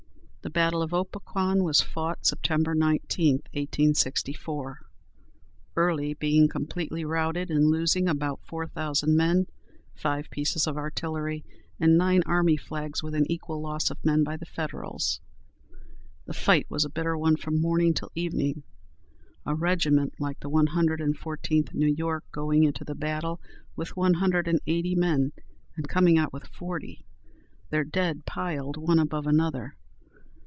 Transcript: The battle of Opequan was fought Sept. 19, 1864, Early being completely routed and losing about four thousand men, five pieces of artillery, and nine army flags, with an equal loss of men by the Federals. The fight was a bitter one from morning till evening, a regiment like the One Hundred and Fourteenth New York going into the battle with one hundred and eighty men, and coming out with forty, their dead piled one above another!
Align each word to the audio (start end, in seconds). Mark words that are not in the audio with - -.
The 0.43 0.49
battle 0.49 0.81
of 0.81 0.91
Opequan 0.91 1.63
was 1.63 1.81
fought 1.81 2.23
Sept. 2.23 2.49
19, 2.75 3.35
1864, 3.51 4.79
Early 5.75 6.15
being 6.15 6.47
completely 6.47 7.05
routed 7.05 7.51
and 7.51 7.67
losing 7.69 8.07
about 8.07 8.43
four 8.43 8.65
thousand 8.65 9.15
men, 9.15 9.45
five 9.93 10.31
pieces 10.31 10.65
of 10.65 10.77
artillery, 10.77 11.45
and 11.79 11.95
nine 11.95 12.23
army 12.25 12.57
flags, 12.57 13.03
with 13.03 13.13
an 13.13 13.31
equal 13.31 13.61
loss 13.61 13.91
of 13.91 14.03
men 14.03 14.23
by 14.23 14.35
the 14.35 14.47
Federals. 14.47 15.21
The 16.25 16.33
fight 16.33 16.65
was 16.71 16.83
a 16.83 16.89
bitter 16.89 17.15
one 17.15 17.35
from 17.35 17.61
morning 17.61 17.93
till 17.93 18.11
evening, 18.15 18.63
a 19.45 19.53
regiment 19.53 20.15
like 20.19 20.39
the 20.39 20.49
One 20.49 20.65
Hundred 20.67 21.01
and 21.01 21.15
Fourteenth 21.15 21.71
New 21.75 21.93
York 21.95 22.23
going 22.31 22.63
into 22.63 22.83
the 22.83 22.95
battle 22.95 23.39
with 23.75 23.95
one 23.95 24.15
hundred 24.15 24.47
and 24.47 24.59
eighty 24.65 24.95
men, 24.95 25.33
and 25.77 25.87
coming 25.87 26.17
out 26.17 26.33
with 26.33 26.47
forty, 26.47 27.05
their 27.69 27.83
dead 27.83 28.25
piled 28.25 28.75
one 28.75 28.97
above 28.97 29.27
another! 29.27 29.75